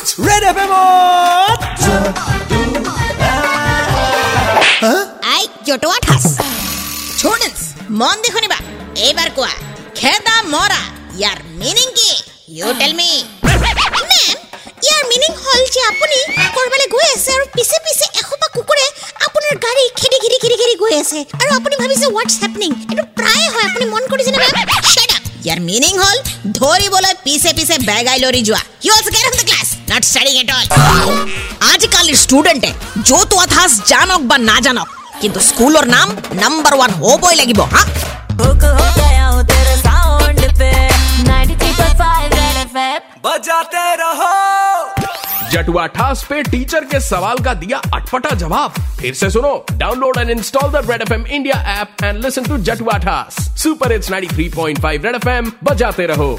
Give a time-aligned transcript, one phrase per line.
[0.00, 0.58] Red F
[5.26, 6.24] আই Jatuwa Thaas
[7.12, 7.60] students
[8.00, 8.58] মন দি শুনিবা
[9.06, 9.52] এইবাৰ কোৱা
[9.98, 10.82] খেদা মৰা
[11.14, 12.10] ইয়াৰ মিনিং কি
[12.56, 13.10] you tell me
[14.10, 14.36] ma'am
[14.84, 16.18] year meaning হ'ল যে আপুনি
[16.54, 18.86] ক'ৰবালৈ গৈ আছে আৰু পিছে পিছে এসোপা কুকুৰে
[19.26, 23.46] আপোনাৰ গাড়ী খেদি খেদি খেদি খেদি গৈ আছে আৰু আপুনি ভাবিছে হোৱাটছ হেপনিং এইটো প্ৰায়ে
[23.54, 24.80] হয় আপুনি মন কৰিছেনে মেম
[25.42, 26.18] ইয়াৰ মিনিং হ'ল
[26.56, 29.59] ধৰিবলৈ পিছে পিছে বেগাই লৰি যোৱা you also get off the class
[29.90, 30.64] not studying at all
[31.72, 34.88] आजकल स्टूडेंट है जो तो अथास जानोक बा ना जानोक
[35.20, 37.84] किंतु स्कूल और नाम नंबर वन हो बॉय लगिबो हाँ?
[37.84, 40.70] हुक हो गया हूँ तेरे साउंड पे
[41.24, 44.30] 93.5 रेड एफएम बजाते रहो।
[45.52, 50.30] जटुआ ठास पे टीचर के सवाल का दिया अटपटा जवाब। फिर से सुनो download and
[50.30, 53.48] install the Red FM India app and listen to Jatuwa Thaas.
[53.62, 56.38] Super it's 93.5 Red FM बजाते रहो।